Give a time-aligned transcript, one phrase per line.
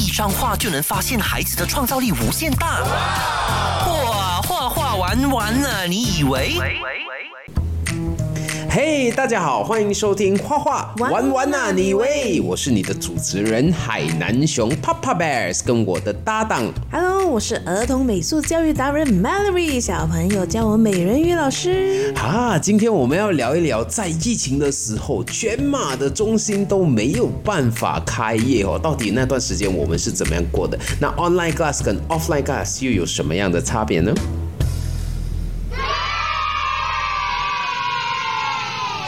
[0.00, 2.82] 一张画就能发现孩子的创造力无限大。
[2.82, 6.58] 哇，画画玩完了，你以为？
[8.72, 12.40] 嘿大家好，欢迎收听画画玩玩玩啊，你以为？
[12.40, 22.14] 我是你的主持人海南熊 Papa Bears，跟我的搭档 Hello，我是儿童美术教育达人 Mallory，小朋友叫我美人鱼老师。
[22.14, 28.78] 啊，今天我们要聊一聊，在疫情的时候，全马的中心都没有办法开业哦。
[28.80, 30.78] 到底那段时间我们是怎么样过的？
[31.00, 34.14] 那 online class 跟 offline class 又有什么样的差别呢？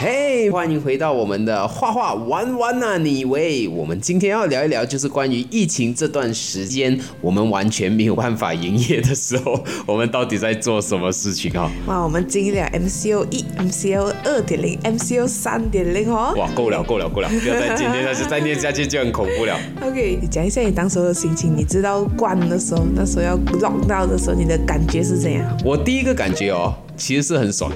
[0.04, 11.70] 嘿欢迎回到我们的画画玩玩呐、你以为我们今天要聊一聊，就是关于疫情这段时间，我们完全没有办法营业的时候，我们到底在做什么事情啊？
[11.86, 16.34] 哇，我们经历了 MCO 一、MCO 二点零、MCO 三点零哦。
[16.36, 17.28] 哇，够了，够了，够了！
[17.28, 19.56] 不要再今天下去，再念下去就很恐怖了。
[19.82, 21.56] OK，你讲一下你当时候的心情。
[21.56, 25.56] 你知道关的时候，那时候要 lock down 的时候，你的感觉是怎样？
[25.64, 27.70] 我第一个感觉哦，其实是很爽。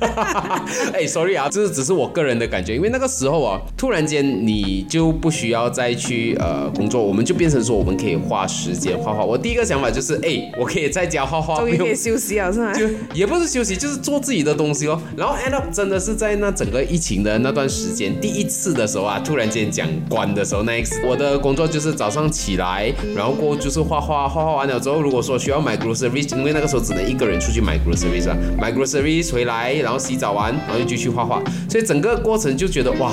[0.94, 9.24] 哎，sorry 啊，这只是我个人的感觉，因为那个时候啊，突然间你就不需要再去呃工作，我们就变成说我们可以花时间画画。
[9.24, 12.72] 我第一个想法就是，哎，我可以在家画画，终于可以休息了，是吗？
[12.72, 15.00] 就也不是休息，就是做自己的东西哦。
[15.16, 33.12] 然后 end up 真的是在那整个疫情的那段时间，第一次的时候啊，突然间讲关的时候，那一次我的工作就是早上起来，然后过后就是画画，画画完了之后，如果说需要买 groceries，因为那个时候只能一个人出去买 groceries 啊，买 groceries 回来，然后洗澡完，然后就继续画画，所以整个过程就觉得哇，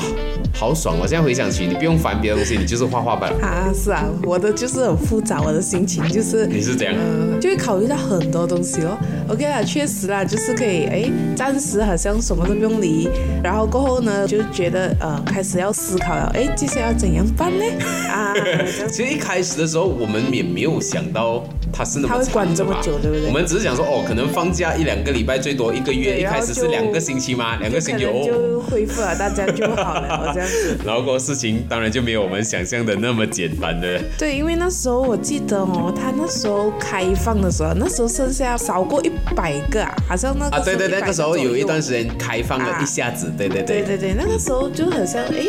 [0.53, 1.07] 好爽我！
[1.07, 3.37] 现在回想起，你不用烦别的东西，你就是画画罢了。
[3.41, 6.93] 啊，是啊，我的就是很复杂，我的心情就是你是这样？
[6.97, 8.97] 嗯，就会考虑到很多东西哦。
[9.29, 13.09] OK 啦，确实啦，就是可以哎，暂时好像什么都不用理，
[13.43, 17.63] 然后过后呢，就觉得呃，开始要思考了，哎，接下来要怎样办呢？
[18.09, 18.33] 啊，
[18.89, 26.19] 其实一开始的时候，我们也没有想到他是那么关这么久，对不对我们只是想说，哦，可能放假一两个礼拜，最多一个月。
[26.19, 27.57] 一开始是两个星期吗？
[27.59, 28.23] 两个星期哦。
[28.25, 30.77] 就恢复了，大家就好了，我 这样子。
[30.85, 33.99] 然后过事情当然就没有我们想象的那么简单的。
[34.17, 45.45] 对，因为那时候我记得哦，他那时候开放的时候，那时候剩下少过一百个啊，好像那个啊，对对，100那个时候有一段左时间开放了一下子，对对对，对对对，那个时候就很像哎，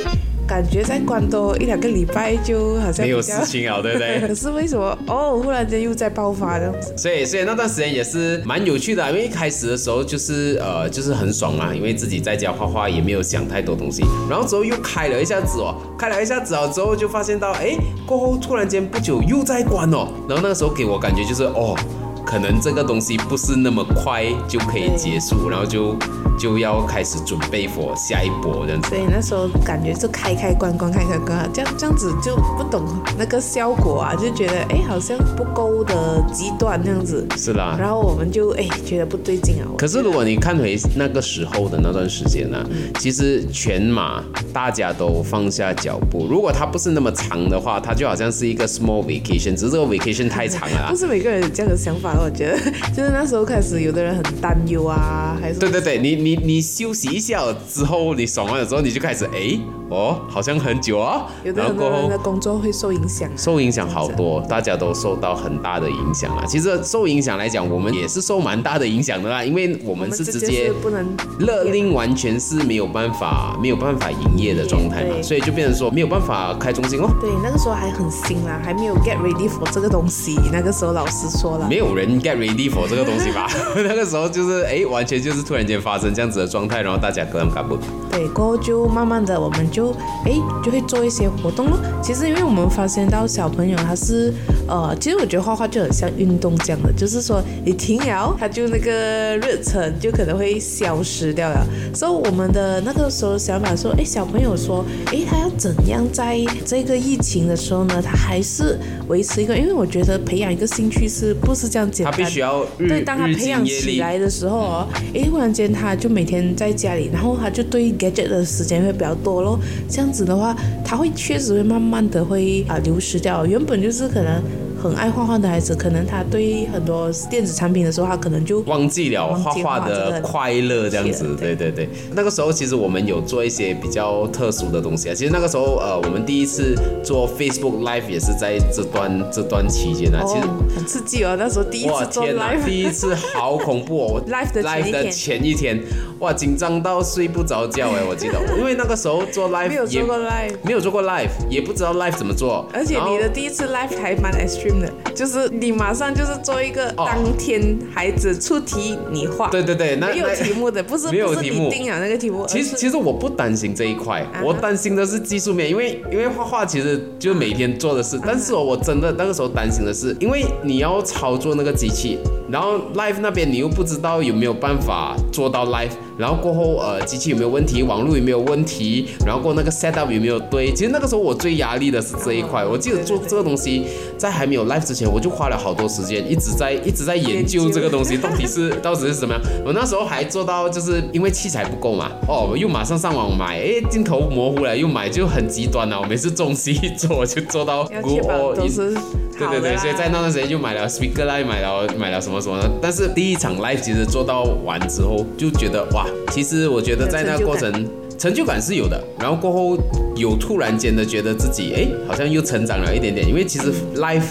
[0.48, 4.18] 感觉再关多一两个礼拜就好像没有事情了，对不对？
[4.26, 6.94] 可是为什么哦，忽然间又在爆发这样子？
[6.96, 17.76] 所以，所以那段时间也是蛮有趣的啊、因为一开始的时候就是呃，就是很爽嘛，因为自己在家画画也没有想太多东西，然后之后又开了一下子哦，开了一下子哦，之后就发现到，哎，
[18.06, 21.76] 过后突然间不久又在关哦，然后那个时候给我感觉就是哦，
[22.24, 25.94] 可能这个东西不是那么快就可以结束，然后就
[26.38, 28.88] 就要开始准备 for 下一波这样子。
[28.88, 32.84] 所以那时候感觉就开开关关开开关，啊这样这样子就不懂
[33.18, 39.66] 那个效果啊，就觉得哎好像不够的极端这样子，是啦，然后我们就哎觉得不对劲啊。
[39.76, 42.64] 可是如果你看回那个时候的那段时间呢、
[42.98, 44.22] 其实全马
[44.52, 46.26] 大家都放下脚步。
[46.28, 50.96] 如果它不是那么长的话，它就好像是一个 small vacation，只是这个 vacation 太长了啊 不。
[50.96, 52.58] 是每个人有这样的想法，我觉得
[52.94, 59.58] 就是那时候开始，有的人很担忧啊，还是对对对，你你你你休息一下之后，你爽完了之后，你就开始哎
[59.88, 66.44] 哦，好像很久啊，有的然后过后的工作会受影响啊，受影响好多，大家都受到很大的影响啊。
[66.46, 77.10] 其实受影响来讲，我们也是受蛮大的影响的啦，因为我我们是直接不能勒令完全是没有办法没有办法营业的状态嘛，所以就变成说没有办法开中心哦。
[77.20, 80.38] 对，那个时候还很新啦，还没有 get ready for 这个东西。
[80.52, 83.48] 那个时候老师说了，没有人 get ready for 这个东西吧？
[83.74, 87.78] 那个时候就是哎，完全就是突然间发生这样子的状态，然后大家各样干不。
[88.10, 89.92] 对，过后就慢慢的我们就
[90.24, 90.32] 哎
[90.64, 91.78] 就会做一些活动咯。
[92.02, 94.34] 其实因为我们发现到小朋友他是
[94.66, 101.64] 呃，其实我觉得画画就很像运动这样的，就是说你停了，他就那个热忱就可能会消失掉了。
[101.94, 106.36] 所以我们的那个时候想法说，哎，小朋友说，哎，他要怎样在
[106.66, 108.76] 这个疫情的时候呢，他还是
[109.06, 112.12] 维持一个，因为我觉得培养一个兴趣是不是这样简单？
[112.12, 113.64] 他必须要日对，当他日培养。
[113.68, 119.58] 起来的时候哦，哎，忽然间他就每天在家里，然后他就对 gadget 的时间会比较多咯。
[119.88, 123.44] 这样子的话，他会确实会慢慢的会啊、流失掉。
[123.46, 124.42] 原本就是可能
[124.80, 131.88] 很爱画画的孩子，可能他对很多电子产品的时候，他可能就忘记了画画画的快乐这样子，对对对。
[132.14, 135.14] 那个时候其实我们有做一些比较特殊的东西啊。
[135.14, 140.22] 其实那个时候呃，我们第一次做 Facebook Live 也是在这段这段期间啊。
[140.24, 145.82] 其实哦，很刺激哦，那时候第一次做，live，第一次好恐怖哦 Live 的前一 live 的天前一天，
[146.20, 150.54] 哇，紧张到睡不着觉哎，我记得， 因为那个时候做 live 也没有做过 live。
[150.62, 157.06] 没有做过 live，也不知道 live 怎么做，而且你的第一次 live 还蛮 extreme 的，就是你马上就是做一个哦。
[157.06, 161.64] 当天孩子出题你画，对对对，那没有题目的，不是没有不是题目。
[161.64, 172.18] 你定啊那个题目，其实其实我不担心这一块，啊我担心的是技术面，因为因为画画其实就每天做的啊事，但是哦，我真的那个时候担心的是，因为你要操作那个机器，
[172.50, 183.84] 然后 live 那边你又不知道有没有办法做到 live，然后过后呃机器有没有问题，网络有没有问题，然后过后那个 setup 有没有对，其实那个时候我最压力的是这一块，哦我记得做这个东西
[184.18, 189.42] 在还没有 live 之前，我就花了好多时间，一直在一直在研究这个东西到底是 到底是什么样。
[189.64, 196.00] 我那时候还做到就是因为器材不够嘛，哦，我又马上上网买，诶，镜头模糊了又买，就很极端了。
[196.00, 198.94] 我每次中戏一做，我就做到要 go 确保 all 都 in 是
[199.38, 202.68] 对对对，所以在那段时间就买了 speaker line，买了买了什么什么的。
[202.82, 207.72] 但是第一场 live 其实做到完之后，就觉得哇，其实我觉得在那个过程
[208.18, 209.78] 成就感是有的，然后过后
[210.16, 214.24] 有突然间的觉得自己哎，好像又成长了一点点，因为其实 live。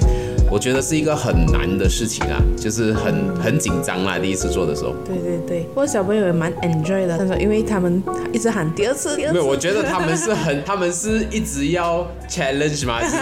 [0.50, 4.94] 我觉得是一个很难的事情啊，就是很很紧张啦，第一次做的时候。
[5.06, 8.02] 对对对，不过小朋友也蛮 enjoy 的，他说因为他们
[8.32, 13.16] 一直喊第二次，第二次，没有，我觉得他们是很， 他们是一直要 challenge 嘛，就是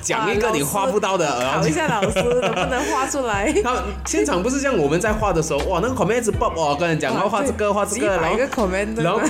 [0.00, 3.52] 讲一个你画不到的，然后考一下老师能不能画出来。
[3.62, 9.20] 他现场不是像我们在画的时候，哇，那个 comment 一直 pop 哦，跟人讲，然后画这个画这个，然后几百个 comment，然后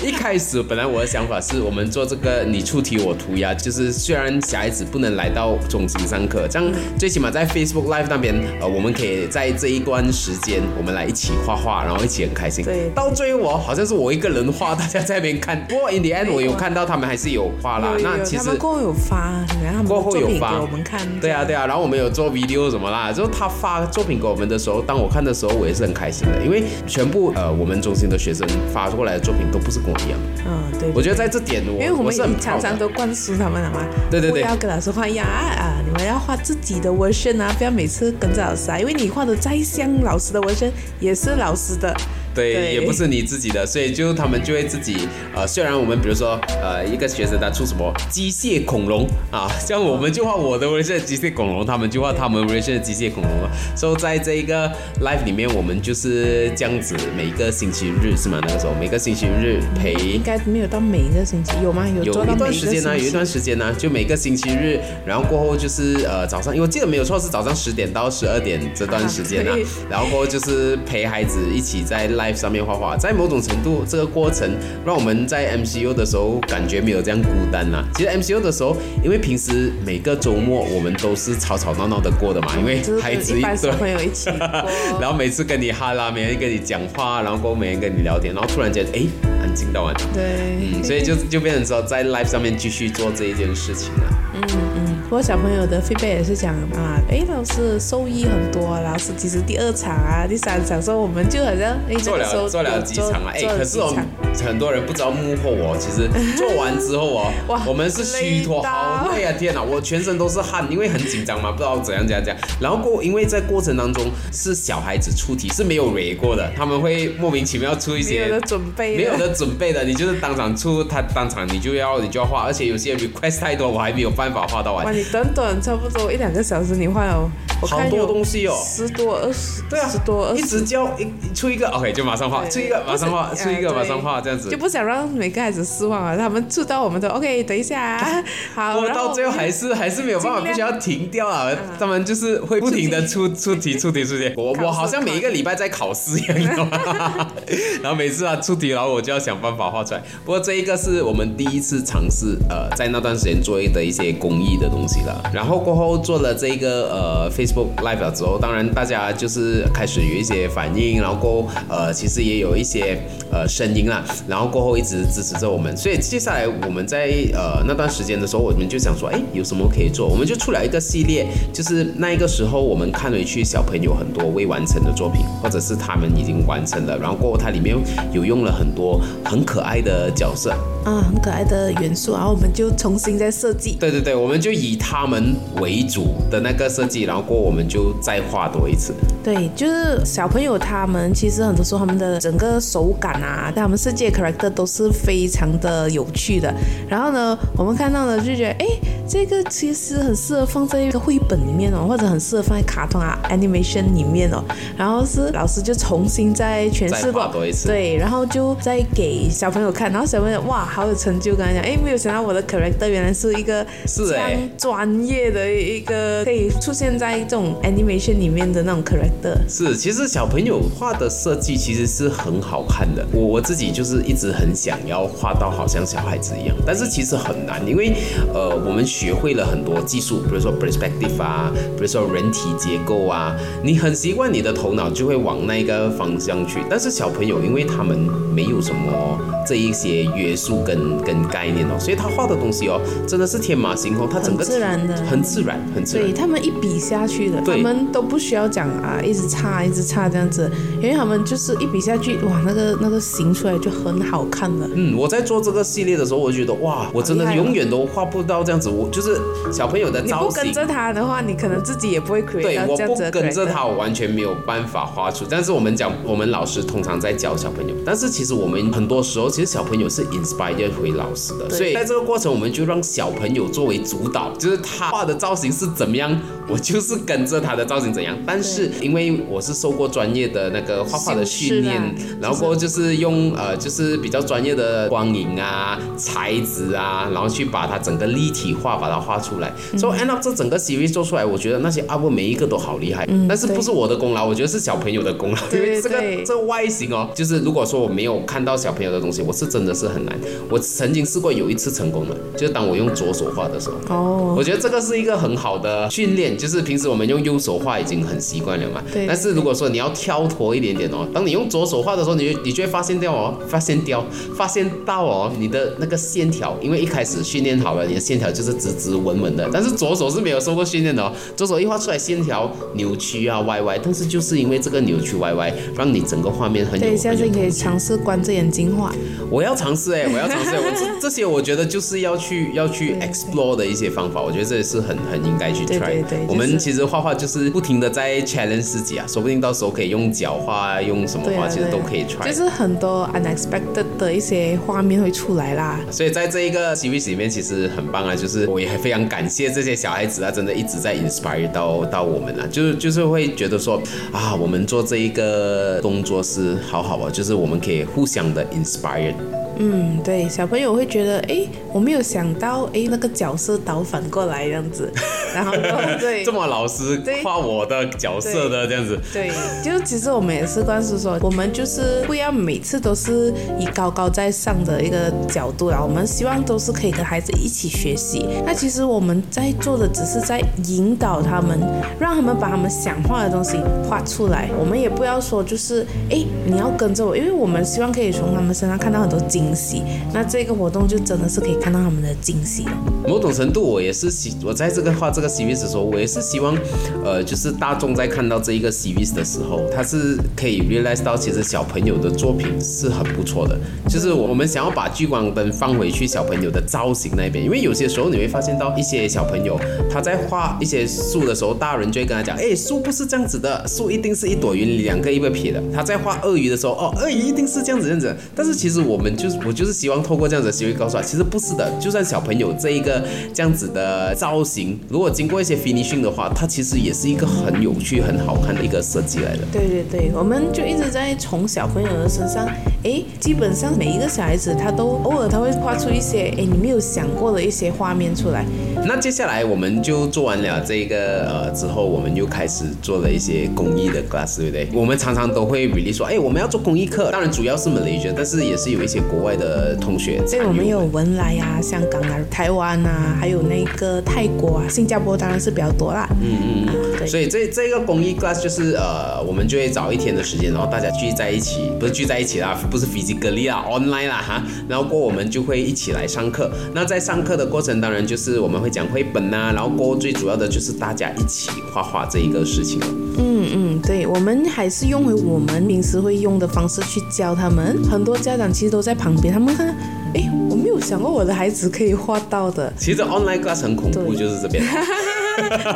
[0.00, 12.62] 一开始本来我的想法是我们做这个你出题我涂鸦，就是虽然小孩子不能来到中心上课，这样最起码在 Facebook Live 那边，呃，我们可以在这一段时间，我们来一起画画，然后一起很开心。
[12.62, 15.58] 对到最后我好像是我一个人画，大家在那边看。
[15.66, 19.42] 不过 in the end 我有看到他们还是有画啦那其实他们过后有发，
[19.86, 21.00] 过后有发给我们看。
[21.20, 30.90] 对啊，对啊，然后我们有做 video 什么啦，就他发作品给我们的时候，当我看的时候，我也是很开心的，因为全部呃我们中心的学生发过来的作品都不是跟我一样，嗯，对。
[30.94, 32.60] 我觉得在这点我因为我们是很常。
[32.62, 41.94] 常都灌输他们了嘛，对对对不要跟老师画一样啊啊，你们要画自己的纹身啊，不要每次跟着老师啊，因为你画的再像老师的纹身也是老师的，
[42.34, 53.50] 对，也不是你自己的，所以就他们就会自己呃，虽然我们比如说呃一个学生他出什么机械恐龙啊，像我们就画我的 version 的机械恐龙，他们就画他们 version 的机械恐龙了。
[53.76, 54.70] 所以在这一个
[55.00, 58.38] live 里面，我们就是这样子，每个星期日是吗？
[58.42, 61.86] 那个时候每个星期日陪应该没有到每一个星期有吗？
[61.88, 69.58] 有有一段时间呢、有一段时间呢、就每个星期日，然后过后就是呃早上，因为我记得没有错是早上十点到十二点这段时间啊啊，
[69.90, 74.48] 然后过后就是陪孩子一起在 live 上面画画，在某种程度这个过程
[74.86, 83.72] 让我们在 MCU 的时候感觉没有这样孤单啦、其实 MCU 的时候，因为平时每个周末我们都是吵吵闹闹的过的嘛，因为孩子一般小。
[83.72, 84.30] 朋友一起。
[85.00, 89.00] 然后每次跟你哈啦，每人跟你讲话，然后每人跟你聊天，然后突然间哎
[89.40, 89.94] 安静到完。
[90.12, 94.02] 对，嗯，所以就就变成说在 live 上面继续做这一件事情了。
[94.32, 103.96] 不过小朋友的 feedback 也是讲啊，哎，老师受益很多，老师其实第二场啊、第三场时候，我们就好像哎做了做了几场啊，哎，可是我几
[104.42, 109.32] 场很多人不知道幕后哦，其实 做完之后哦哇，我们是虚脱，好累啊！
[109.38, 112.42] 天哪，我全身都是汗，因为很紧张嘛，不知道怎样怎样怎样。
[112.58, 119.12] 然后过，因为在过程当中是小孩子出题是没有 re 过的，他们会莫名其妙出一些没有的准备，没有。
[119.18, 125.01] 的准备的，你就是当场出，他当场你就要你就要画，而且有些 request 太多，我还没有办法画到哇，完。
[125.02, 127.28] 你短短差不多一两个小时，你画了，
[127.60, 130.46] 我好多东西哦十多二十，对啊，十多二十一。
[130.46, 134.56] 直教一出一个 OK 就马上画，出一个马上画，出一个哎马上画，这样子就。
[134.56, 136.16] 不想让每个孩子失望啊！
[136.16, 138.24] 他们出到我们的 OK，等一下啊，
[138.54, 141.50] 好，我到最后还是 还是没有办法，必须要停掉啊！
[141.80, 146.70] 他们就是会不停的出出题出题出题，我我好像每一个礼拜在考试一样？
[147.82, 150.02] 然后每次啊出题，然后我就要想办法画出来。
[150.24, 155.30] 不过这一个是我们第一次尝试，呃，在那段时间做的一些公益的东西了。
[155.32, 165.76] 然后过后做了这个呃 Facebook Live 了之后，当然大家就是开始有一些反应，然后过后呃其实也有一些呃声音啦，然后过后一直支持着我们。
[165.76, 170.06] 所以接下来我们在呃那段时间的时候，我们就想说，哎，有什么可以做？
[170.06, 177.76] 我们就出了一个系列，就是那一个时候我们看回去，小朋友很多未完成的作品，或者是他们已经完成了，然后过后它里面
[178.12, 180.54] 有用了很多很可爱的角色。
[180.84, 183.76] 啊，很可爱的元素，然后我们就重新再设计。
[183.78, 188.92] 对对对，我们就以他们为主的那个设计，然后过我们就再画多一次。
[189.22, 196.52] 对，就是小朋友他们其实很多时候他们的整个手感啊，他们设计的 character 都是非常的有趣的。
[196.88, 198.66] 然后呢，我们看到呢就觉得，哎，
[199.08, 204.42] 这个其实很适合放在一个绘本里面哦，或者很适合放在卡通啊 animation 里面哦。
[204.76, 207.30] 然后是老师就重新再诠释过，
[207.64, 210.68] 对，然后就再给小朋友看，然后小朋友哇。
[210.72, 214.30] 好有成就感，讲哎，没有想到我的 character 原来是一个这样
[214.62, 219.36] 专业的一个可以出现在这种 animation 里面的那种 character。
[219.48, 223.04] 是，其实小朋友画的设计其实是很好看的。
[223.12, 227.92] 我我自己就是一直很想要画到好像小孩子一样，但是其实很难，因为
[228.32, 236.60] 呃，我们学会了很多技术，比如说 perspective 啊，比如说人体结构啊，你很习惯你的头脑就会往那个方向去。
[236.70, 237.98] 但是小朋友，因为他们
[238.32, 240.52] 没有什么这一些约束。
[240.62, 242.78] 跟跟概念哦，所以他画的东西哦，
[243.08, 246.06] 真的是天马行空，他整个自然的，很自然，很自然。
[246.06, 254.68] 对他们一笔下去的，他们都不需要讲啊，一直擦，一直擦这样子，因为他们就是一笔下去，哇，那个那个形出来就很好看了。
[254.74, 258.68] 嗯，我在做这个系列的时候，我觉得哇，我真的永远都画不到这样子。
[258.68, 259.18] 我就是
[259.52, 260.26] 小朋友的造型。
[260.26, 265.24] 你不跟着他的话，你可能自己也不会 create 对，我不跟着他，我完全没有办法画出。
[265.28, 271.48] 但是我们讲，我们老师通常在教小朋友，但是其实我们很多时候，其实小朋友是 inspired 回老师的。
[271.48, 278.16] 所以在这个过程，我们就让小朋友作为主导，就是他画的造型是怎么样，我就是跟着他的造型怎样。
[278.26, 281.80] 但是因为我是受过专业的那个画画的训练，
[282.20, 289.52] 然后过就是用呃就是比较专业的光影啊、材质啊，然后去把它整个立体化，把它画出来。
[289.78, 293.08] 所以 end up 这整个 series 做出来，我觉得那些 up 每一个都好厉害。
[293.28, 295.38] 但是不是我的功劳，我觉得是小朋友的功劳。
[295.52, 300.14] 因为这个这外形哦，就是如果说我没有看到小朋友的东西，我是真的是很难。
[300.50, 301.22] 我曾经试。
[301.22, 303.76] 过有一次成功的，就是当我用左手画的时候。
[303.94, 308.82] 哦，我觉得这个是一个很好的训练，就是平时我们用右手画已经很习惯了嘛。
[308.92, 309.06] 对。
[309.06, 314.04] 但是如果说你要跳脱一点点哦，当你用左手画的时候，你你就会发现掉哦，发现掉，
[314.36, 319.48] 发现到哦，你的那个线条，因为一开始训练好了，你的线条就是直直稳稳的。
[319.52, 326.86] 但是左手是没有受过训练的哦，左手一画出来线条扭曲啊歪歪，但是就是因为这个扭曲歪歪，让你整个画面很有。
[326.86, 328.92] 对，下次你可以尝试关着眼睛画。
[329.30, 335.78] 我要尝试哎，我要尝试，我这这些我觉得就是要去要去 explore 的一些方法，我觉得这也是很很应该去 try。
[335.78, 342.26] 对对对，我们其实画画就是不停的在 challenge 自己啊，说不定到时候可以用脚画，用什么画，其实都可以 try。
[342.26, 345.80] 就是很多 unexpected 的一些画面会出来啦。
[345.90, 359.14] 所以在这一个 series 里面，其实很棒啊，就是我也非常感谢这些小孩子啊，真的一直在 inspire 到到我们啊，就是就是会觉得说啊，我们做这一个动作是好好啊，就是我们可以互相的 inspire。
[359.58, 364.90] 嗯，对，小朋友会觉得，哎，我没有想到，哎，那个角色倒反过来这样子，
[365.34, 365.52] 然后
[366.00, 369.30] 对，这么老师画我的角色的这样子，对，
[369.62, 378.26] 就其实我们也是灌输说，我们就是不要每次都是以高高在上的一个角度啦，我们希望都是可以跟孩子一起学习。
[378.44, 381.60] 那其实我们在做的只是在引导他们，
[381.98, 384.48] 让他们把他们想画的东西画出来。
[384.58, 389.41] 我们也不要说就是，哎，你要跟着我，因为我们希望可以从他们身上看到很多景。
[389.42, 389.82] 惊喜，
[390.12, 392.70] 那这个活动就真的是可以看到他们的惊喜了。
[393.08, 396.56] 某种程度，我也是希我在这个画这个 series 的时候，我也是希望，
[397.04, 403.58] 呃，就是大众在看到这一个 series 的时候，他是可以 realize 到其实小朋友的作品是很不错的。
[403.88, 409.58] 就是我们想要把聚光灯放回去小朋友的造型那边，因为有些时候你会发现到一些小朋友
[409.90, 415.60] 他在画一些树的时候，大人就会跟他讲，哎，树不是这样子的，树一定是一朵云，两个一个撇的。
[415.74, 418.14] 他在画鳄鱼的时候，哦，鳄鱼一定是这样子这样子。
[418.36, 421.70] 但是其实我们就我就是希望透过这样子的行为告诉他，其实不是的。
[421.80, 423.02] 就算小朋友这一个
[423.34, 429.42] 这样子的造型，如果经过一些 finishing 的话，它其实也是一个很有趣、很好看的一个设计来的。
[429.52, 432.46] 对对对，我们就一直在从小朋友的身上，
[432.84, 438.44] 哎，基本上每一个小孩子他都偶尔他会画出一些哎你没有想过的一些画面出来。
[438.84, 444.68] 那接下来我们就做完了这个呃之后，我们又开始做了一些公益的 class，对不对？
[444.74, 449.52] 我们常常都会 release 说，哎，我们要做公益课，当然主要是 Malaysia，但是也是有一些国外的。
[449.62, 456.08] 呃，同学，所以我们有文莱啊、香港啊、台湾啊，还有那个泰国啊、新加坡，当然是比较多啦。
[456.22, 457.06] 嗯嗯嗯，对。
[457.06, 464.42] 所以这这个公益 class 就是呃，我们就会找一天的时间，然后大家聚在一起，不是聚在一起啦，不是 physically 啦，online 啦哈。
[464.66, 466.50] 然后过我们就会一起来上课。
[466.74, 472.80] 那在上课的过程，当然就是我们会讲绘本呐，然后过最主要的就是大家一起画画这一个事情。
[473.18, 473.80] 嗯嗯。
[473.82, 477.82] 对，我们还是用回我们平时会用的方式去教他们。
[477.90, 479.68] 很多家长其实都在旁边，他们看，
[480.14, 482.72] 哎，我没有想过我的孩子可以画到的。
[482.78, 484.64] 其实 online class 很恐怖，就是这边。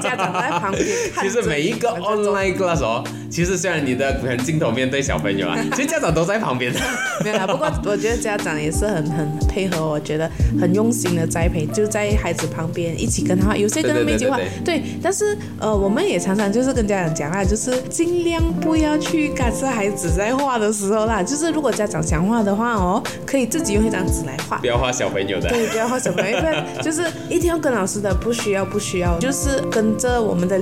[0.03, 3.03] 家长在旁边看其着，实每一个 online class 哦，
[3.37, 6.81] 其实虽然你的可能镜头面对小朋友啊，其实家长都在旁边的。
[7.23, 10.27] 没有啦，不过我觉得家长也是很很配合，我觉得
[10.59, 14.83] 很用心的栽培，就在孩子旁边一起跟他画，有些跟他们一起画，对对。
[15.03, 21.23] 但是呃，我们也常常就是跟家长讲啦，就是尽量不要去干涉孩子在画的时候啦。
[21.23, 24.67] 就是如果家长想画的话哦，可以自己用一张纸来画不。
[24.67, 25.51] 要画小朋友的。
[25.51, 26.41] 对，不要画小朋友，
[26.81, 30.59] 就是一定要跟老师的，不需要不需要，就是跟着我们的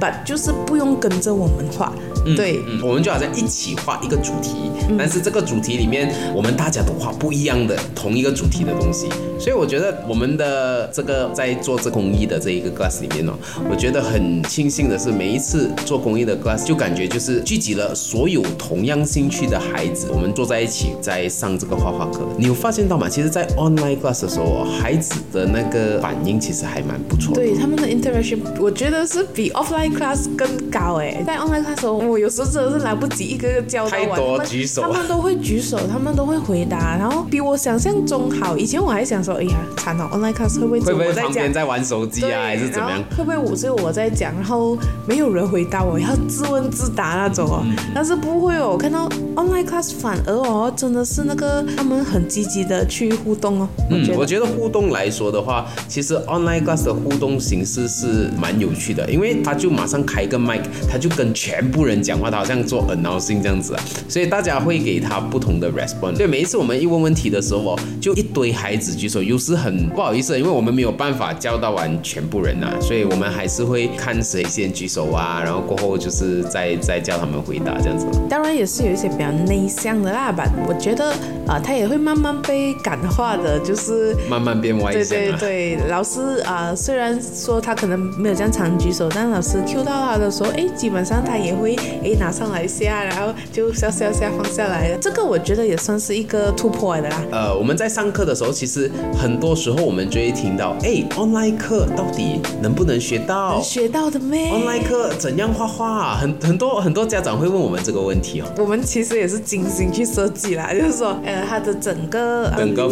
[0.00, 1.92] ，but 就是不用跟着我们画。
[2.36, 4.56] 对，嗯，我们就好像一起画一个主题，
[4.98, 9.08] 但是这个主题里面，我们大家都画不一样的同一个主题的东西，
[9.38, 13.32] 所以我觉得我们的这个在做这公益的这一个 class 里面哦，
[13.70, 22.20] 我觉得很庆幸的是，每一次做公益的 class 就感觉就是聚集了所有同样兴趣的孩子，我们坐在一起在上这个画画课。
[22.36, 23.08] 你有发现到吗？
[23.08, 27.40] 其实，在 online class 的时候哦，孩子的那个反应其实还蛮不错的。
[27.40, 31.22] 对他们的 interaction，我觉得是比 offline class 更高哎。
[31.26, 38.58] 在 online class 的时候，我有时候真的是来不及一个个教到太完，他们多举手他们都会举手，他们都会回答，然后比我想象中好。
[38.58, 41.52] 以前我还想说，哎呀，惨了，online class 会不会旁边？
[41.52, 47.62] 在玩手机，啊，还是怎么样会不会我只有我在讲，然后没有人回答我，要自问自答那种哦？
[47.64, 53.68] 嗯但是不会哦，我看到 online class 反而哦，真的是那个他们很积极的去互动哦。
[53.88, 60.60] 我觉，得嗯我觉得互动来说的话，其实 online class 的互动形式是蛮有趣的，因为他就马上开个麦，
[60.90, 66.16] 他就跟全部人讲话，他好像做 announcing 这样子啊，所以大家会给他不同的 response。
[66.16, 78.06] 所以每一次我们一问问题的时候哦，就一堆孩子举手，又是很不好意思，因为我们没有办法教到完全部人啊，所以我们还是会看谁先举手啊，然后过后就是再再叫他们回答这样子。
[78.28, 81.14] 当然也是有一些比较内向的啦吧，我觉得
[81.46, 84.14] 啊、他也会慢慢被感化的，就是。
[84.28, 85.36] 慢慢变外向啊。
[85.40, 94.98] 对对，老师啊、虽然说他可能没有这样常举手，但老师 Q 到他的时候，哎，基本上他也会哎拿上来下，然后就笑笑下放下来了。
[95.00, 97.22] 这个我觉得也算是一个突破的啦。
[97.30, 106.16] 呃，我们在上课的时候，其实很多时候我们就会听到，哎，online 课到底能不能学到学到的咩？online 课怎样画画？
[106.16, 108.46] 很很多很多家长会问我们这个问题哦。
[108.58, 112.88] 我们其实也是精心去设计啦， 就是说，呃，它的整个呃整个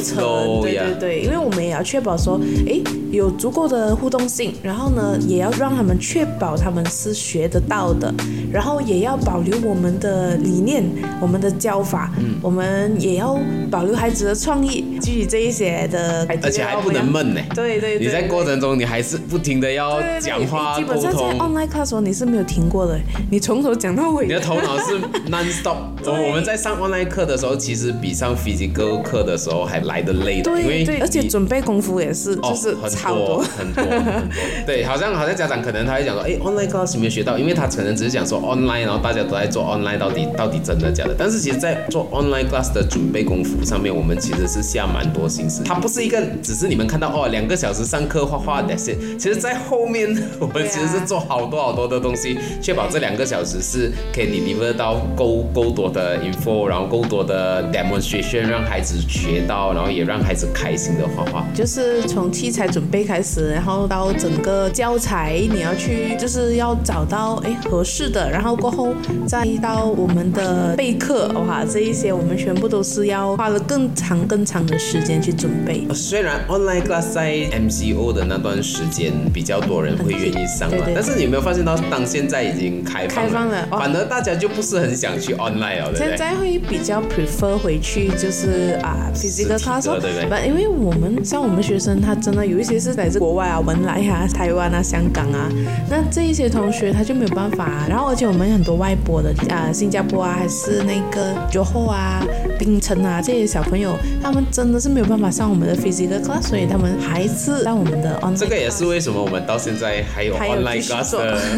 [0.62, 2.83] 对对对，因为我们也要确保说，诶，
[3.16, 8.12] 有足够的互动性，然后呢，也要让他们确保他们是学得到的，
[8.52, 10.84] 然后也要保留我们的理念、
[11.21, 13.38] 我们的教法，嗯我们也要
[13.71, 17.41] 保留孩子的创意，基于这一些的，而且还不能闷呢。
[17.54, 21.19] 对对对，你在过程中，你还是不停的要讲话沟基本上在。
[21.38, 22.99] online class 的时候你是没有停过的，
[23.30, 24.99] 你从头讲到尾你的头脑是
[25.30, 25.76] non stop。
[26.04, 32.76] 对我们在上 online 课的时候，其实比上 physical 课的时候还来得累的，因为而且准备功夫也是，哦，就是
[33.14, 37.38] 多很多很多，对，好像好像家长可能他会讲说，哎，online class 有没有学到？
[37.38, 41.14] 因为他可能只是讲说 online，然后大家都在做 online，到底到底真的假的？
[41.19, 45.62] 但是其实，在做 online class 的准备功夫上面，我们其实是下蛮多心思。
[45.64, 48.99] 它不是一个只是你们看到哦，两个小时上课画画 that's it。
[49.19, 61.47] 其实，在后面我们其实是做好多好多的东西，确保这两个小时是可以 deliver 到够够多的 info，然后够多的 demonstration，让孩子学到，然后也让孩子开心的画画。
[61.54, 68.94] 就是从器材准备开始，然后到整个教材，你要去就是要找到哎合适的，然后过后
[69.26, 75.86] 再到我们的备课，哇，这一些我们全部都是要花了更长更长的时间去准备。
[75.94, 86.08] 虽然 online class 在 MCO 的那段时间比较多人会愿意上嘛对对，但是你有没有发现到，当现在已经开放了，开放了哦反而大家就不是很想去 online 了，对不对？
[86.08, 95.49] 现在会比较 prefer 回去就是啊 physical class，的对不对因为我们像我们学生，他真的有一些是来自国外啊，文莱啊、台湾啊、香港啊，
[95.89, 97.86] 那这一些同学他就没有办法、啊。
[97.89, 102.25] 然后而且我们很多外国的啊，新加坡啊，还是那个酒后啊、
[102.58, 108.36] 槟城啊这些小朋友，他们真的是没有办法上我们的 physical class，所以他们还是上我们的 online。
[108.36, 111.15] 这个也是为什么我们到现在还有 online class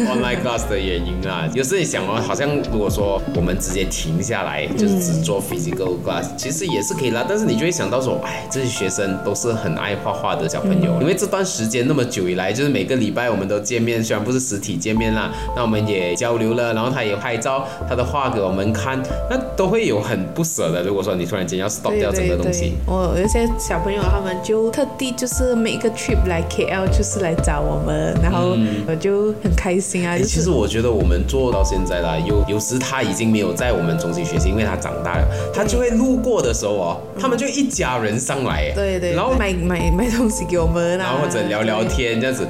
[0.07, 1.49] online class 的原因啊。
[1.53, 7.25] 有时你想哦，好像如果说我们直接停下来，就是只做 physical class，、其实也是可以啦。
[7.27, 20.83] 但是你就会想到说，哎，这些学生都是很爱画画的小朋友，因为为这段时间那么久以来，就是每个礼拜我们都见面，虽然不是实体见面啦，那我们也交流了，然后他也拍照，他的画给我们看，那都会有很不舍的。
[20.83, 28.55] 如果说你突然间要 stop 掉整个东西，我有一些小朋友他们就特地就是每个 trip 来 KL 就是来找我们，然后
[28.87, 30.15] 我就很开心啊。
[30.19, 42.45] 其实我觉得我们做到现在啦，有有时他已经没有在我们中心学习，因为他长大了，他就会路过的时候哦，他们就一家人上来，对对，然后买买买东西给我们啊，然后或者聊聊天这样子。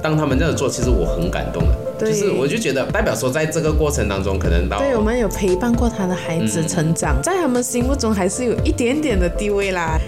[0.00, 1.60] 当他们这样做，其实我很感动
[1.98, 9.98] 的，就是我就觉得代表说，在这个过程当中，可能到对我们有陪伴过他的孩子成长，在他们心目中还是有一点点的地位啦。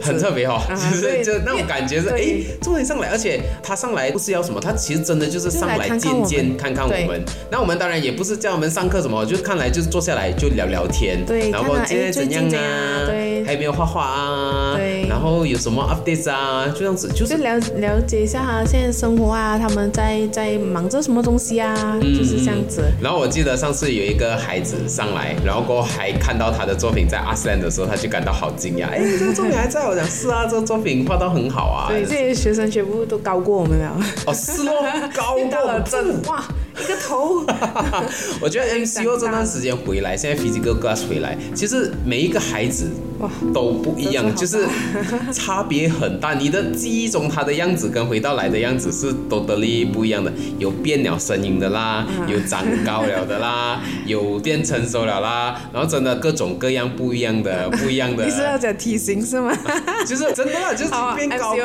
[0.00, 7.22] 很特别哦， 就是就那种感觉是哎，终于上来，而且他上来不是要什么，他其实真的就是上来见见看看我们。
[7.50, 13.06] 那我们当然也不是叫我们上课什么，就看来就是坐下来就聊聊天，对，然后今天怎样啊？
[13.06, 14.74] 对，还有没有画画啊？
[14.76, 16.66] 对，然后有什么 updates 啊？
[16.68, 21.98] 就这样子，就是了了解一下他现在生活啊，他们在在忙着什么东西啊？
[22.00, 22.82] 就是这样子。
[23.00, 29.66] 然后我记得上次有一个孩子上来，然后过后还看到他的作品在阿斯兰的时候，他就感到好惊讶，哎，这个作品还。
[29.76, 31.86] 在我讲是啊，这个作品画到很好啊。
[31.88, 33.94] 对，这些学生全部都高过我们了。
[34.26, 34.72] 哦，是哦，
[35.14, 36.42] 高过真哇，
[36.82, 37.44] 一个头。
[38.40, 42.90] 我觉得 MCO 这段时间回来，现在 Physical Class 回来，其实每一个孩子。
[43.18, 44.66] 哇，都不一样，就是
[45.32, 46.34] 差别很大。
[46.34, 58.22] 你的记忆中他的样子跟回到来的样子是 totally 不一样的，有变了声音的啦，有长高了的啦， 有变成熟了啦，然后真的各种各样不一样的，不一样的。
[58.22, 59.50] 你是要讲体型是吗？
[60.06, 61.56] 就是真的啦，就是变高、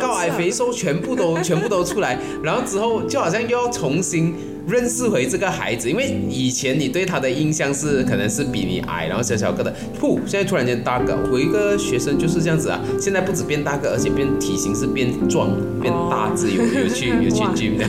[0.00, 4.34] 高矮、肥瘦全部都全部都出来，然后之后就好像又要重新。
[4.66, 11.16] 认识回这个孩子，因为以前你对他的印象是可能是比你矮，然后小小个的，噗，现在突然间大个。
[11.30, 15.50] 我一个学生就是这样子啊，现在不止变大个，而且变体型是变壮、
[15.80, 17.84] 变大只，有 有去有去 gym 的，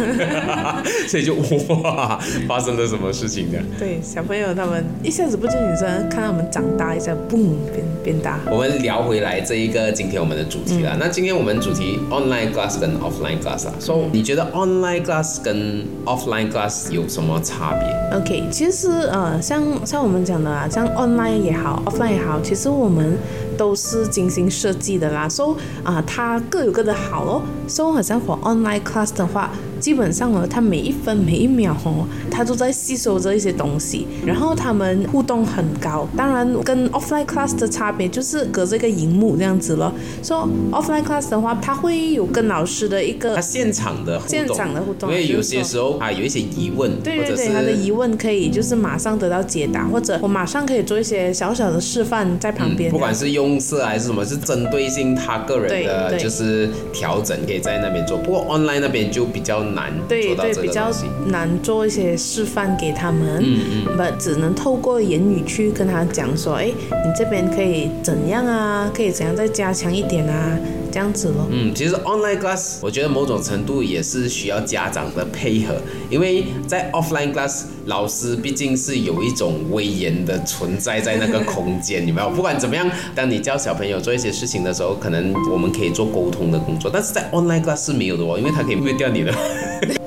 [1.07, 1.33] 所以就
[1.81, 3.57] 哇，发生了什么事情的？
[3.79, 8.39] 对，小朋友他们一下子不见女生，看到我们长大一下，嘣，变变大。
[8.51, 10.95] 我们聊回来这一个今天我们的主题了。
[10.99, 23.17] 那今天我们主题 online class 跟 offline class 啊，说你觉得 online class 跟 offline class 有什么差别？OK，其实呃，像像我们讲的啊，像 online 也好，offline 也好，其实我们
[23.57, 25.27] 都是精心设计的啦。
[25.29, 27.41] 说啊，它各有各的好哦。
[27.67, 29.49] 说好像 for online class 的话。
[29.79, 36.07] 基本上呢，他每一分每一秒哦，他都在吸收着一些东西，然后他们互动很高。
[36.17, 39.93] 当然，跟 offline class 的差别就是隔着一个荧幕这样子了。
[40.23, 52.89] 说 offline class 的话，他会有跟老师的一个他现场的现场的互动，因为有些时候啊有一些疑问，对对对，他的疑问可以就是马上得到解答，或者我马上可以做一些小小的示范在旁边。
[52.89, 58.17] 不管是用色还是什么，是针对性他个人的就是调整，可以在那边做。
[58.17, 59.66] 不过 online 那边就比较。
[59.73, 60.91] 难对对，比较
[61.27, 68.91] 难做一些示范给他们，嗯嗯，不只能透过言语去跟他讲说，哎，你这边可以怎样啊？
[68.95, 70.57] 可以怎样再加强一点啊？
[70.91, 71.47] 这样子咯。
[71.51, 75.75] 嗯，其实 online class 我觉得某种程度也是需要家长的配合，
[76.09, 82.29] 因为在 offline class 老师毕竟是有一种威严的存在在那个空间，有没有？
[82.29, 89.33] 不管怎么样，当你教小朋友做一些事情的时候，可能我们可以做沟通的工作，但是在 online class 是没有的哦，因为他可以灭掉你的。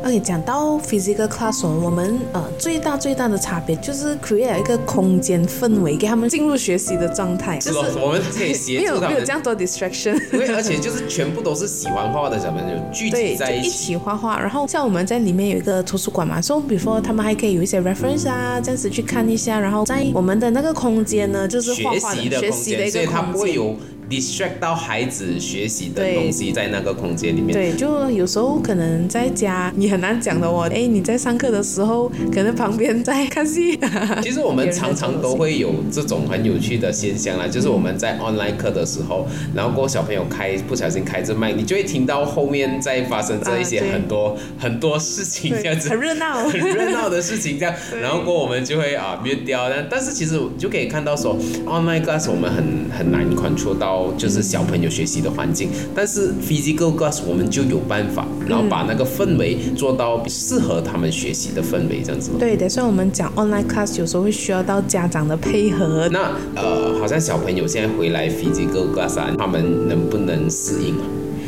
[0.02, 7.58] OK，讲到 physical classroom，我们呃最大最大的差别就是 create 一个空间氛围，给他们进入学习的状态。
[7.58, 9.00] 就是咯，我们可以协助他们。
[9.00, 10.18] 没有没有这样多 distraction。
[10.32, 14.40] 因为而且就是全部都是喜欢画画的小朋友聚集在一起，一起画画。
[14.40, 19.60] 然后像我们在里面有一个图书馆嘛，所以比如说他们还可以有一些 reference 啊，这样子去看一下。
[19.60, 23.76] 然后在我们的那个空间呢，就是学习的学习的一个空间。
[24.10, 27.52] Distract 到孩子学习的东西在那个空间里面。
[27.52, 30.68] 对，就有时候可能在家你很难讲的哦。
[30.70, 33.78] 哎，你在上课的时候，可能旁边在看戏。
[34.20, 47.72] 其实我们常常都会有这种很有趣的现象啦，就是我们在 online 课的时候，然后过小朋友开不小心开着麦，你就会听到后面在发生这一些很多很多事情这样子，很热闹， 很热闹的事情这样。
[48.02, 53.99] 然后过我们就会啊 mute 掉，但但是其实就可以看到说 online class 我们很很难 control 到。
[54.16, 62.30] 就是小朋友学习的环境，但是 physical class 我们就有办法，然后把那个氛围做到适合他们学习的氛围，这样子。
[62.38, 66.08] 对的，所以我们讲 online class 有时候会需要到家长的配合。
[66.10, 71.04] 那呃，好像小朋友现在回来 physical class，他们能不能适应啊？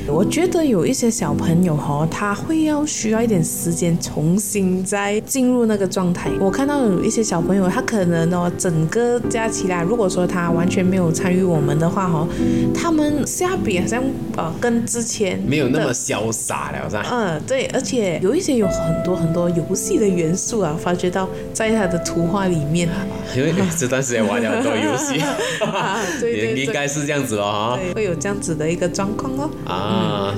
[0.09, 6.31] 我觉得有一些小朋友哈，他会要需要一点时间重新再进入那个状态。
[6.41, 12.27] 我看到有一些小朋友，他可能哦，整个假期啦，如果说他完全没有参与我们的话哈，
[12.75, 14.03] 他们下笔好像
[14.37, 17.07] 呃跟之前没有那么潇洒了，是吧？
[17.11, 22.89] 嗯，对，而且有一些有很多很多游戏的元素啊，发觉到在他的图画里面。
[23.35, 25.19] 因为这段时间玩了很多游戏，
[25.65, 27.79] 啊，对对对，应该是这样子了哈。
[27.81, 29.51] 对，会有这样子的一个状况哦。
[29.65, 29.92] 啊，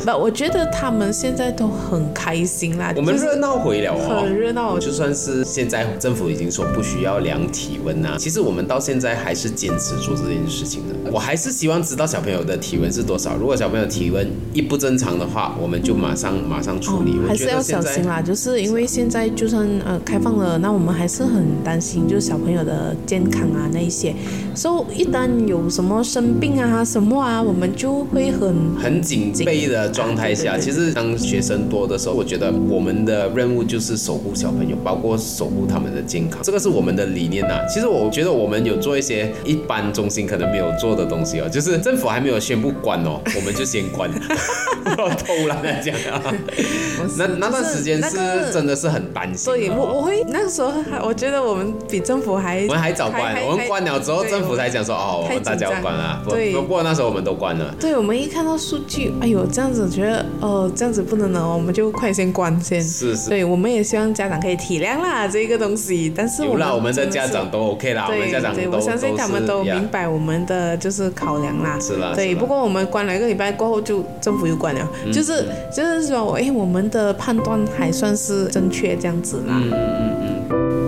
[0.04, 10.94] 不，我觉得他们现在都很开心啦，我们热闹回了哦，很热闹就算是现在政府已经说不需要量体温呐、其实我们到现在还是坚持做这件事情的。
[11.12, 13.36] 我还是希望知道小朋友的体温是多少。
[13.36, 17.18] 如果小朋友体温一不正常的话，我们就马上马上处理。
[17.22, 24.14] 我还是要小心啦，就是因为现在就算呃开放了，那我们还是很担心，就是小朋友的健康啊那一些，
[24.54, 46.22] 所以一旦有什么生病啊什么啊，我们就会很很警备的状态下， 其实当学生多的时候，我觉得我们的任务就是守护小朋友，包括守护他们的健康，这个是我们的理念呐、其实我觉得我们有做一些一般中心可能没有做的东西哦，就是政府还没有宣布关哦，我们就先关，我偷懒来讲啊。
[47.16, 48.16] 那那段时间是
[48.52, 49.68] 真的是很担心的哦。
[49.68, 56.22] 对我我会那个时候还我觉得我们比政府还我们还早关我们关了之后，政府才讲说哦，我们大家要关啊。
[56.28, 57.74] 对不过那时候我们都关了。
[57.78, 62.82] 对，我们一看到数据，哎呦，这样子觉得哦，这样子不能了，我们就快先关先。
[62.82, 71.78] 是是对，我们也希望家长可以体谅啦这个东西，但是我们我们的家长都 OK 啦，我们家长都我相信他们都明白我们的就是考量啦。
[71.80, 79.60] 是啦对，不过我们关了一个礼拜过后，就政府又关了，嗯就是就是说，哎，我们的判断还算是正确这样子啦。
[79.60, 80.33] 嗯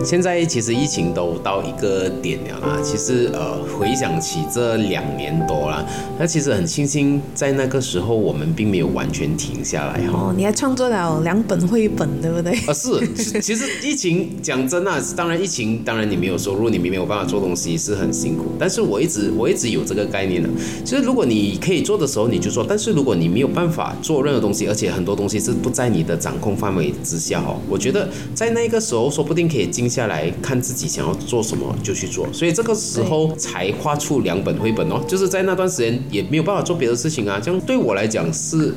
[0.05, 5.85] 现在其实疫情都到一个点了啦，其实呃回想起这两年多啦，
[6.16, 10.29] 那其实很庆幸在那个时候我们并没有完全停下来哈。
[10.29, 12.53] 哦，你还创作了两本绘本，对不对？
[12.69, 18.45] 啊，是，其其实疫情讲真啊，当然疫情，当然你没有收入，你没有办法做东西是很辛苦。
[18.61, 20.49] 但是我一直我一直有这个概念的，
[20.85, 32.26] 就是如果你可以做的时候你就做，但是如果你没有办法做任何东西，而且很多东西是不在你的掌控范围之下哦，我觉得在那个时候说不定可以静下来看自己想要做什么就去做。
[32.32, 38.74] 所以这个时候才画出两本绘本哦，就是在那段时间也没有办法做别的事情啊，这样对我来讲是。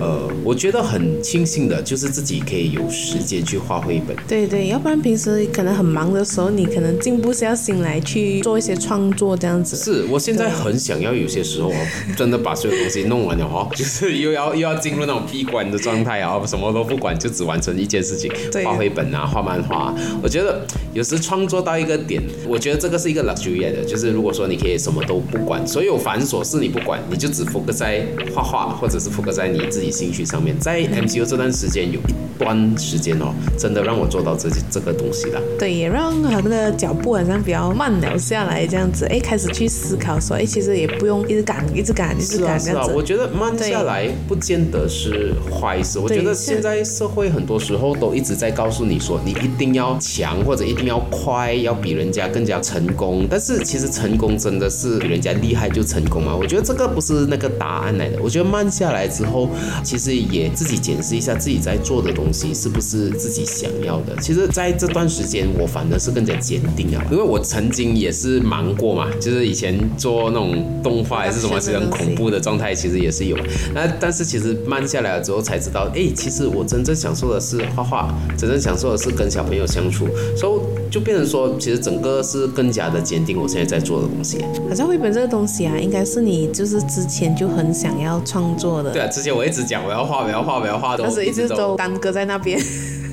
[0.00, 4.16] 呃，我觉得很庆幸的，就是自己可以有时间去画绘本。
[4.26, 9.76] 对对，要不然平时可能很忙的时候，你可能静不下心来去做一些创作这样子。
[9.76, 11.74] 是我现在很想要，有些时候哦，
[12.16, 18.32] 真的把所有东西弄完了哦， 就是又要又要进入那种闭关的状态啊，什么都不管，就只完成一件事情，
[18.64, 19.94] 画绘本啊，画漫画啊。
[20.22, 30.58] 我觉得有时创作到一个点，我觉得这个是一个 luxury 的，就是如果说你可以什么都不管，所有繁琐事你不管，你就只 focus 在画画，或者是 focus 在你自己兴趣上面。
[30.58, 32.00] 在 MCU 这段时间有
[32.40, 35.40] 段时间哦，真的让我做到这这个东西了。
[35.58, 42.86] 对，也让我们的脚步好像比较慢了下来，这样子，哎，开始去思考说，哎，其实也不用一直赶，一直赶，一直是啊是啊。
[42.86, 45.98] 我觉得慢下来不见得是坏事。
[45.98, 53.26] 我觉得现在社会很多时候都一直在告诉你说，你一定要强或者一定要快，要比人家更加成功。
[53.28, 56.34] 但是其实成功真的是比人家厉害就成功吗？
[56.34, 58.18] 我觉得这个不是那个答案来的。
[58.22, 59.48] 我觉得慢下来之后，
[59.82, 64.16] 其实也自己检视一下自己在做的东西是不是自己想要的。
[64.20, 73.36] 其实在这段时间，我反而是更加坚定啊，因为我曾经也是忙过嘛，就是以前做那种动画还是什么是很恐怖的状态，其实也是有。
[73.74, 84.38] 那但是其实慢下来了之后才知道，哎，其实我真正享受的是画画，真正享受的是跟小朋友相处，所以就变成说，其实整个是更加的坚定我现在在做的东西。
[84.68, 92.60] 好像绘本这个东西啊，应该是你就是之前就很想要创作的，对啊，之前我一直讲我要画，我要画，我要画，都但是一直都耽搁在在那边。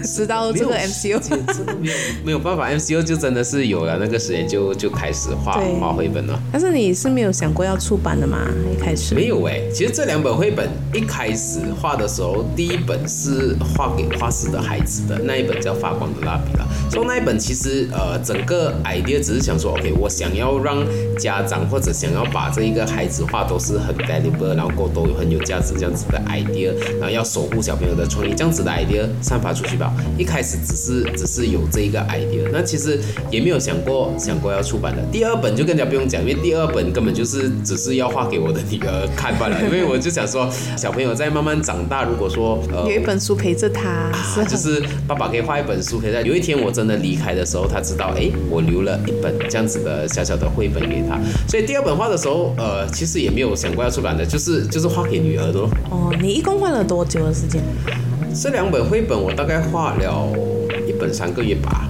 [0.03, 1.19] 直到这个 MCU。
[1.19, 6.39] 真的没有没有办法，MCU 就真的是有了那个时间就就开始画画绘本了。
[6.51, 8.39] 但是你是没有想过要出版的吗？
[8.71, 16.67] 一开始没有哎、其实这两本绘本一开始画的时候，第一本是画给画室的孩子的，那一本叫《发光的蜡笔》了。
[16.89, 20.85] 所以那一本其实呃，整个 idea 只是想说，OK，我想要让
[21.17, 29.86] 家长或者想要把这一个孩子画都是很 valuable，然后都很有价值这样子的 idea，然后要守护小朋友的创意这样子的 idea 散发出去吧。
[29.87, 32.99] 道，一开始只是只是有这一个 idea，那其实
[33.31, 35.01] 也没有想过想过要出版的。
[35.11, 39.57] 第二本就更加不用讲，因为第二本根本就是只是要画给我的女儿看罢了。
[39.63, 51.19] 因为我就想说，小朋友在慢慢长大，如果说呃有一本书陪着他，是就是爸爸可以画一本书，可以在有一天我真的离开的时候，他知道，哎，我留了一本这样子的小小的绘本给他。
[51.47, 55.69] 所以第二本画的时候，呃，其实也没有想过要出版的，就是就是画给女儿的咯。
[55.89, 57.61] 哦，你一共画了多久的时间？
[58.35, 60.29] 这两本绘本我大概画了
[60.87, 61.89] 一本三个月吧。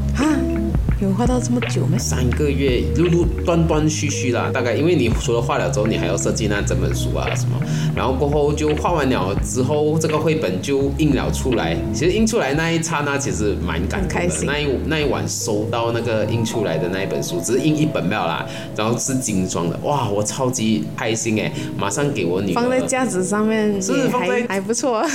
[1.00, 1.96] 有画到这么久吗？
[2.00, 7.62] 三个月，陆陆断断续续啦，大概因为你除了画了之后，你还要设计那整本书啊什么，
[7.96, 11.78] 然后过后就画完了之后，这个绘本就印了出来。
[11.94, 14.44] 其实印出来那一刹那，其实蛮感动的。
[14.44, 18.44] 那一那一晚收到那个印出来的那一本书，只是印一本没有啦，
[18.76, 21.52] 然后是精装的，哇，我超级开心哎！
[21.78, 25.06] 马上给我女儿放在架子上面也是放在还还不错。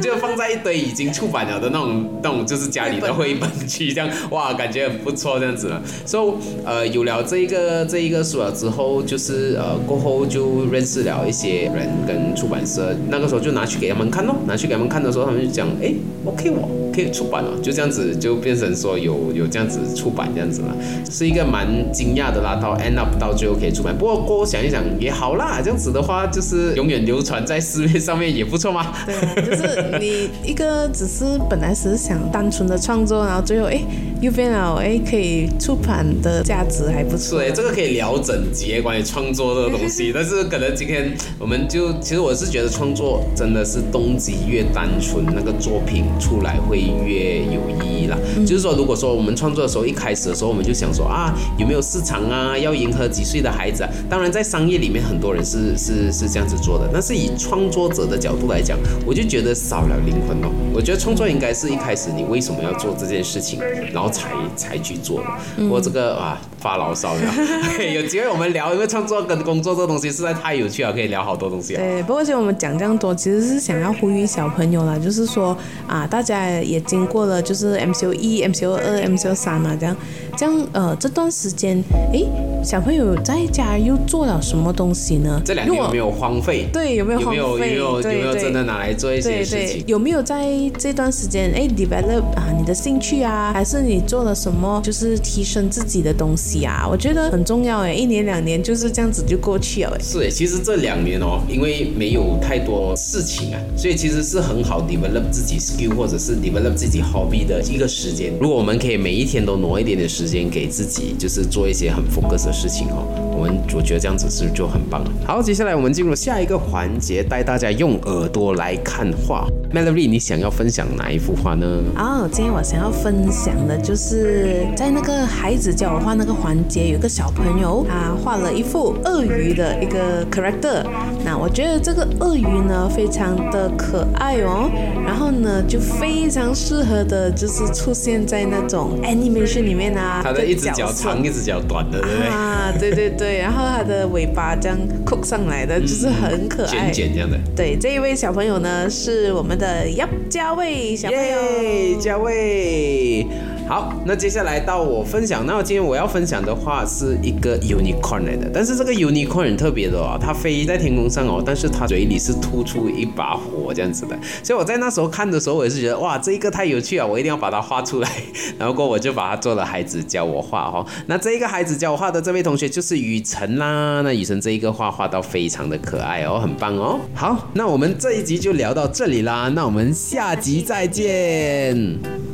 [0.00, 5.80] 就放在一堆已经出版了的那种那种就是家里的绘本区，这样哇，感觉很不错这样子了。
[6.04, 6.32] 所以
[6.64, 20.76] 呃，有了这一个这一个书了之后，就是呃过后就认识了一些人跟出版社，那个时候就拿去给他们看咯，拿去给他们看的时候，他们就讲，哎，OK 我可以出版了，就这样子就变成说有有这样子出版这样子了，
[21.10, 22.56] 是一个蛮惊讶的啦。
[22.62, 28.92] 到 end up 到最后可以出版，不过过后想一想也好啦，这样子的话就是永远流传在市面上面也不错嘛。
[29.06, 33.80] 对啊，就是你一个只是本来只是想单纯的创作，然后最后哎
[34.20, 37.38] 又变了哎可以出版的价值还不错。
[37.38, 48.16] 对，这个可以聊整集关于创作这个东西， 但是可能今天我们就其实我是觉得创作真的是动机越单纯，那个作品出来会越有意义啦。
[48.46, 60.50] 就是说，如果说我们创作的时候一开始的时候我们就想说啊有没有市场啊，要迎合几岁的孩子啊，当然在商业里面很多人是是是这样子做的，但是以创作者的角度来讲，我就觉得少了灵魂哦。
[60.74, 63.60] 我觉得创作应该是一开始你为什么要做这件事情，
[63.92, 65.26] 然后才才去做的。
[65.56, 67.20] 不过这个啊发牢骚了，
[67.94, 71.78] 有机会我们聊，因为创作跟工作这东西实在太有趣了，可以聊好多东西啊。
[71.82, 79.96] 对，不过其实我们讲这样多，其实是想要呼吁小朋友啦，就是说啊，大家也经过了就是 MCO 一、MCO 二、MCO 三嘛，这样
[80.36, 81.82] 这样呃这段时间，
[82.12, 82.26] 诶，
[82.64, 85.40] 小朋友在家又做了什么东西呢？
[85.44, 86.66] 这两年有没有荒废？
[86.72, 87.66] 对，有没有有没有有荒废？
[87.70, 89.84] 没有有没有真的拿来做一些对对事情，？
[89.86, 96.86] 有没有在这段时间哎 develop 啊你的兴趣啊，还是你做了什么就是提升自己的东西啊？
[96.90, 100.02] 我觉得很重要哎，一年两年就是这样子就过去了哎。
[100.02, 108.32] 是诶，其实这两年哦，因为没有太多事情啊，所以其实是很好 develop 自己 skill 或者是 develop 自己 hobby 的一个时间。
[108.40, 115.04] 如果我们可以每一天都挪一点点时间给自己，就是做一些很 focus 的事情哦，我们我觉得这样子是就很棒。
[115.26, 119.46] 好，接下来我们进入下一个环节，带大家用耳朵来看画。
[119.72, 121.66] Melody，你想要分享哪一幅画呢？
[121.96, 130.84] 哦，今天我想要分享的就是在那个孩子教我画那个环节，有个小朋友他画了一幅鳄鱼的一个 character。
[131.24, 134.70] 那我觉得这个鳄鱼呢非常的可爱哦，
[135.06, 140.20] 然后呢就非常适合的就是出现在那种 animation 里面啊。
[140.22, 142.26] 它的一只脚长，一只脚短的，对不对？
[142.26, 146.90] 啊， 对对对，然后它的尾巴这样扣上来的，就是很可爱。
[146.90, 147.38] 卷卷这样的。
[147.54, 151.22] 对，这一位小朋友呢是我们的叶家卫小朋友。
[151.22, 153.26] 耶，嘉卫。
[153.72, 155.46] 好，那接下来到我分享。
[155.46, 164.14] 那今天我要分享的话是一个 unicorn 来的，但是这个 unicorn 很特别的哦，它飞在天空上哦，但是它嘴里是吐出一把火这样子的。
[164.42, 168.10] 所以我在那时候看的时候，我也是觉得哇，这一个太有趣了，我一定要把它画出来。
[168.58, 170.86] 然后过我就把它做了孩子教我画哦。
[171.06, 174.02] 那这一个孩子教我画的这位同学就是雨辰啦。
[174.02, 177.00] 那雨辰这一个画画到非常的可爱哦，很棒哦。
[177.14, 182.31] 好，那我们这一集就聊到这里啦，那我们下集再见。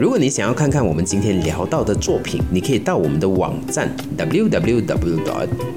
[0.00, 5.18] 如果你想要看看我们今天聊到的作品，你可以到我们的网站 w w w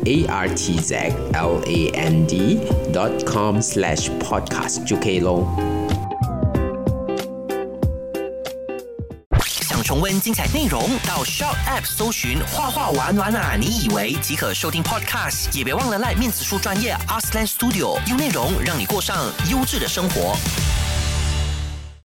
[0.05, 0.95] a r t z
[1.33, 2.57] l a n d
[2.93, 5.45] dot com slash podcast 就可以喽。
[9.41, 19.17] 想重温精彩内容，到 Shop App 搜寻“画画玩玩啊”，你以为即可收听 Podcast，也别忘了赖面子书专业 Arslan Studio，用内容让你过上
[19.51, 20.37] 优质的生活。